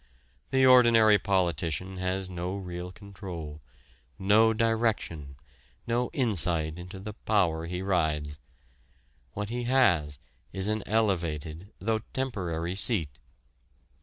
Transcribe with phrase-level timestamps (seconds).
[0.49, 3.61] The ordinary politician has no real control,
[4.17, 5.35] no direction,
[5.85, 8.39] no insight into the power he rides.
[9.33, 10.17] What he has
[10.51, 13.19] is an elevated, though temporary seat.